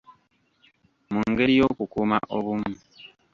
[1.13, 2.71] Mu ngeri y'okukuuma obumu.